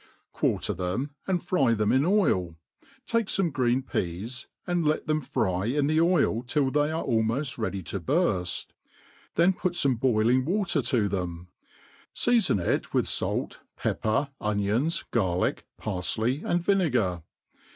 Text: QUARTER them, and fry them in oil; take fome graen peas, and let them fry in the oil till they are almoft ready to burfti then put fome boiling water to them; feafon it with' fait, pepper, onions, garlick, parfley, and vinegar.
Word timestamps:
QUARTER 0.33 0.73
them, 0.73 1.11
and 1.27 1.43
fry 1.45 1.75
them 1.75 1.91
in 1.91 2.05
oil; 2.07 2.55
take 3.05 3.27
fome 3.27 3.51
graen 3.53 3.83
peas, 3.85 4.47
and 4.65 4.83
let 4.83 5.05
them 5.05 5.21
fry 5.21 5.65
in 5.67 5.85
the 5.85 6.01
oil 6.01 6.41
till 6.41 6.71
they 6.71 6.89
are 6.89 7.03
almoft 7.03 7.59
ready 7.59 7.83
to 7.83 7.99
burfti 7.99 8.65
then 9.35 9.53
put 9.53 9.73
fome 9.73 9.99
boiling 9.99 10.43
water 10.43 10.81
to 10.81 11.07
them; 11.07 11.49
feafon 12.15 12.59
it 12.59 12.95
with' 12.95 13.07
fait, 13.07 13.59
pepper, 13.77 14.29
onions, 14.39 15.03
garlick, 15.11 15.67
parfley, 15.79 16.43
and 16.43 16.63
vinegar. 16.63 17.21